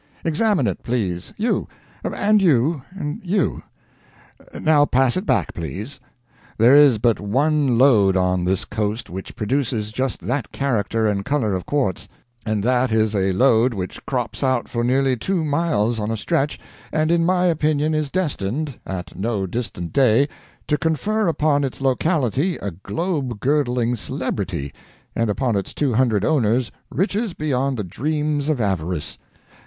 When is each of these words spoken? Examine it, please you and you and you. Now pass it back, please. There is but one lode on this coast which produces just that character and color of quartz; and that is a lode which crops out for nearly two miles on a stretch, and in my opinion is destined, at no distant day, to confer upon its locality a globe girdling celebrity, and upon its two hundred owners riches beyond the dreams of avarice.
Examine 0.25 0.65
it, 0.65 0.81
please 0.81 1.31
you 1.37 1.67
and 2.03 2.41
you 2.41 2.81
and 2.89 3.21
you. 3.23 3.61
Now 4.59 4.83
pass 4.83 5.15
it 5.15 5.27
back, 5.27 5.53
please. 5.53 5.99
There 6.57 6.75
is 6.75 6.97
but 6.97 7.19
one 7.19 7.77
lode 7.77 8.17
on 8.17 8.43
this 8.43 8.65
coast 8.65 9.11
which 9.11 9.35
produces 9.35 9.91
just 9.91 10.19
that 10.21 10.51
character 10.51 11.05
and 11.07 11.23
color 11.23 11.53
of 11.53 11.67
quartz; 11.67 12.07
and 12.47 12.63
that 12.63 12.91
is 12.91 13.13
a 13.15 13.31
lode 13.31 13.75
which 13.75 14.03
crops 14.07 14.43
out 14.43 14.67
for 14.67 14.83
nearly 14.83 15.15
two 15.15 15.45
miles 15.45 15.99
on 15.99 16.09
a 16.09 16.17
stretch, 16.17 16.57
and 16.91 17.11
in 17.11 17.23
my 17.23 17.45
opinion 17.45 17.93
is 17.93 18.09
destined, 18.09 18.79
at 18.87 19.15
no 19.15 19.45
distant 19.45 19.93
day, 19.93 20.27
to 20.65 20.79
confer 20.79 21.27
upon 21.27 21.63
its 21.63 21.79
locality 21.79 22.55
a 22.57 22.71
globe 22.71 23.39
girdling 23.39 23.95
celebrity, 23.95 24.73
and 25.15 25.29
upon 25.29 25.55
its 25.55 25.75
two 25.75 25.93
hundred 25.93 26.25
owners 26.25 26.71
riches 26.89 27.35
beyond 27.35 27.77
the 27.77 27.83
dreams 27.83 28.49
of 28.49 28.59
avarice. 28.59 29.19